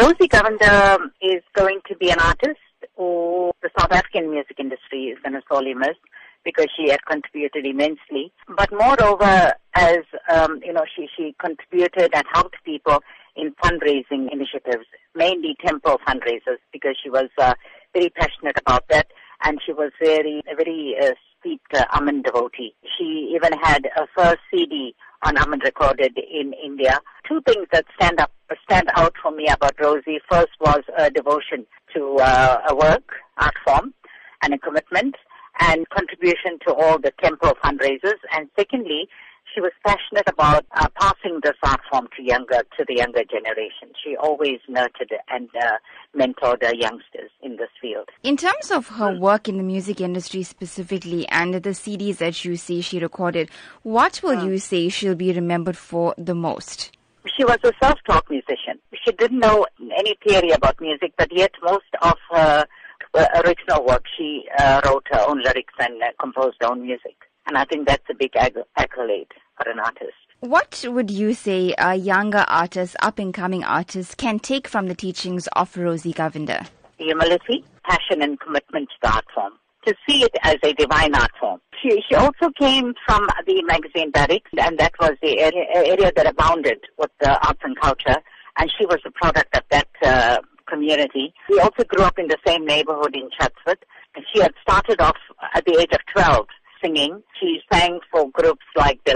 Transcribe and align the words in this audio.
Rosy 0.00 0.28
Govender 0.28 0.96
is 1.20 1.42
going 1.54 1.80
to 1.86 1.94
be 1.96 2.10
an 2.10 2.18
artist 2.20 2.58
who 2.96 3.50
the 3.62 3.68
South 3.78 3.92
African 3.92 4.30
music 4.30 4.56
industry 4.58 5.08
is 5.12 5.18
going 5.22 5.34
to 5.34 5.42
sorely 5.46 5.74
miss 5.74 5.96
because 6.42 6.68
she 6.74 6.90
had 6.90 7.04
contributed 7.04 7.66
immensely. 7.66 8.32
But 8.56 8.72
moreover, 8.72 9.52
as 9.74 9.98
um, 10.32 10.60
you 10.64 10.72
know, 10.72 10.84
she 10.96 11.06
she 11.14 11.34
contributed 11.38 12.14
and 12.14 12.24
helped 12.32 12.56
people 12.64 13.02
in 13.36 13.52
fundraising 13.62 14.32
initiatives, 14.32 14.86
mainly 15.14 15.54
temple 15.62 16.00
fundraisers, 16.08 16.60
because 16.72 16.96
she 17.02 17.10
was 17.10 17.28
uh, 17.36 17.52
very 17.92 18.08
passionate 18.08 18.56
about 18.64 18.84
that, 18.88 19.08
and 19.44 19.60
she 19.66 19.74
was 19.74 19.92
very 20.02 20.42
a 20.50 20.56
very 20.56 20.94
uh, 20.98 21.10
steeped 21.38 21.74
uh, 21.74 21.84
devotee. 22.24 22.74
She 22.96 23.34
even 23.36 23.52
had 23.62 23.84
a 23.96 24.06
first 24.16 24.38
CD 24.50 24.94
on 25.22 25.36
Amen 25.36 25.60
recorded 25.62 26.16
in 26.16 26.54
India. 26.54 27.00
Two 27.30 27.40
things 27.46 27.68
that 27.70 27.84
stand 27.94 28.18
up 28.18 28.32
stand 28.64 28.88
out 28.96 29.14
for 29.22 29.30
me 29.30 29.46
about 29.46 29.74
Rosy. 29.80 30.18
First 30.28 30.50
was 30.58 30.80
a 30.98 31.10
devotion 31.12 31.64
to 31.94 32.16
uh, 32.16 32.58
a 32.68 32.74
work, 32.74 33.04
art 33.38 33.54
form, 33.64 33.94
and 34.42 34.52
a 34.52 34.58
commitment 34.58 35.14
and 35.60 35.88
contribution 35.90 36.58
to 36.66 36.74
all 36.74 36.98
the 36.98 37.12
temple 37.22 37.52
fundraisers. 37.62 38.18
And 38.32 38.48
secondly, 38.58 39.08
she 39.54 39.60
was 39.60 39.70
passionate 39.86 40.28
about 40.28 40.66
uh, 40.74 40.88
passing 41.00 41.38
this 41.44 41.54
art 41.62 41.80
form 41.88 42.08
to 42.16 42.22
younger 42.24 42.64
to 42.76 42.84
the 42.88 42.96
younger 42.96 43.22
generation. 43.22 43.94
She 44.02 44.16
always 44.16 44.58
nurtured 44.68 45.12
and 45.28 45.48
uh, 45.54 45.78
mentored 46.16 46.64
uh, 46.64 46.72
youngsters 46.74 47.30
in 47.42 47.58
this 47.58 47.70
field. 47.80 48.08
In 48.24 48.36
terms 48.36 48.72
of 48.72 48.88
her 48.88 49.16
work 49.16 49.48
in 49.48 49.56
the 49.56 49.62
music 49.62 50.00
industry 50.00 50.42
specifically 50.42 51.28
and 51.28 51.54
the 51.54 51.70
CDs 51.70 52.16
that 52.16 52.44
you 52.44 52.56
say 52.56 52.80
she 52.80 52.98
recorded, 52.98 53.50
what 53.84 54.20
will 54.20 54.44
you 54.44 54.58
say 54.58 54.88
she'll 54.88 55.14
be 55.14 55.32
remembered 55.32 55.76
for 55.76 56.12
the 56.18 56.34
most? 56.34 56.90
She 57.36 57.44
was 57.44 57.58
a 57.64 57.72
self-taught 57.82 58.30
musician. 58.30 58.78
She 59.04 59.12
didn't 59.12 59.38
know 59.38 59.66
any 59.98 60.16
theory 60.26 60.50
about 60.50 60.80
music, 60.80 61.12
but 61.18 61.28
yet 61.30 61.52
most 61.62 61.84
of 62.02 62.14
her 62.30 62.66
uh, 63.14 63.26
original 63.44 63.84
work, 63.84 64.04
she 64.16 64.44
uh, 64.58 64.80
wrote 64.84 65.06
her 65.10 65.24
own 65.28 65.42
lyrics 65.42 65.74
and 65.78 66.02
uh, 66.02 66.06
composed 66.20 66.56
her 66.60 66.70
own 66.70 66.82
music. 66.82 67.16
And 67.46 67.56
I 67.58 67.64
think 67.64 67.88
that's 67.88 68.04
a 68.10 68.14
big 68.14 68.32
accolade 68.36 69.28
for 69.56 69.70
an 69.70 69.80
artist. 69.80 70.14
What 70.40 70.84
would 70.88 71.10
you 71.10 71.34
say 71.34 71.74
a 71.76 71.94
younger 71.94 72.44
artist, 72.48 72.96
up 73.00 73.18
and 73.18 73.34
coming 73.34 73.64
artist, 73.64 74.16
can 74.16 74.38
take 74.38 74.66
from 74.66 74.86
the 74.86 74.94
teachings 74.94 75.46
of 75.48 75.76
Rosy 75.76 76.14
Govender? 76.14 76.66
Humility, 76.98 77.64
passion, 77.84 78.22
and 78.22 78.40
commitment 78.40 78.88
to 78.88 78.94
the 79.02 79.14
art 79.14 79.26
form. 79.34 79.52
To 79.86 79.94
see 80.08 80.22
it 80.22 80.34
as 80.42 80.56
a 80.62 80.72
divine 80.74 81.14
art 81.14 81.32
form. 81.38 81.59
She, 81.82 82.02
she 82.08 82.14
also 82.14 82.50
came 82.58 82.94
from 83.06 83.26
the 83.46 83.62
magazine 83.62 84.10
Barracks, 84.10 84.50
and 84.58 84.78
that 84.78 84.92
was 85.00 85.12
the 85.22 85.38
area, 85.40 85.64
area 85.74 86.12
that 86.14 86.26
abounded 86.26 86.80
with 86.98 87.10
the 87.20 87.30
arts 87.46 87.60
and 87.62 87.78
culture. 87.80 88.16
And 88.58 88.70
she 88.78 88.84
was 88.86 88.98
a 89.06 89.10
product 89.10 89.56
of 89.56 89.62
that 89.70 89.88
uh, 90.02 90.38
community. 90.66 91.32
We 91.48 91.58
also 91.60 91.84
grew 91.84 92.04
up 92.04 92.18
in 92.18 92.28
the 92.28 92.38
same 92.46 92.66
neighborhood 92.66 93.14
in 93.14 93.30
Chatsworth. 93.38 93.82
And 94.14 94.24
she 94.32 94.40
had 94.40 94.52
started 94.60 95.00
off 95.00 95.16
at 95.54 95.64
the 95.64 95.78
age 95.78 95.92
of 95.92 96.00
12 96.12 96.46
singing. 96.82 97.22
She 97.38 97.60
sang 97.72 98.00
for 98.10 98.28
groups 98.30 98.64
like 98.76 99.00
the, 99.04 99.14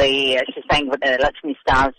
she 0.55 0.62
sang 0.70 0.89
with 0.89 1.01
the 1.01 1.19
Lakshmi 1.20 1.57
Stars. 1.67 1.95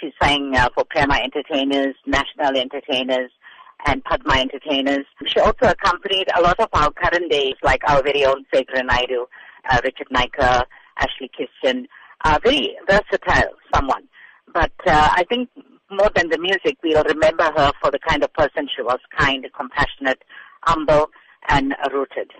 She 0.00 0.12
sang 0.22 0.54
uh, 0.54 0.68
for 0.74 0.84
Prema 0.84 1.14
Entertainers, 1.14 1.94
National 2.06 2.56
Entertainers, 2.56 3.30
and 3.86 4.04
Padma 4.04 4.34
Entertainers. 4.34 5.06
She 5.26 5.40
also 5.40 5.68
accompanied 5.68 6.28
a 6.36 6.42
lot 6.42 6.58
of 6.60 6.68
our 6.72 6.90
current 6.92 7.30
days, 7.30 7.54
like 7.62 7.80
our 7.88 8.02
very 8.02 8.24
own 8.24 8.44
Sekhar 8.52 8.84
Naidu, 8.84 9.26
uh, 9.70 9.80
Richard 9.84 10.08
Naicker, 10.12 10.64
Ashley 10.98 11.30
Christian. 11.34 11.86
Uh, 12.24 12.38
very 12.42 12.76
versatile 12.88 13.52
someone. 13.74 14.08
But 14.52 14.72
uh, 14.86 15.10
I 15.12 15.24
think 15.28 15.48
more 15.90 16.10
than 16.14 16.30
the 16.30 16.38
music, 16.38 16.78
we'll 16.82 17.04
remember 17.04 17.44
her 17.56 17.72
for 17.80 17.90
the 17.90 17.98
kind 17.98 18.24
of 18.24 18.32
person 18.32 18.68
she 18.74 18.82
was, 18.82 18.98
kind, 19.16 19.46
compassionate, 19.56 20.22
humble, 20.62 21.10
and 21.48 21.74
rooted. 21.92 22.30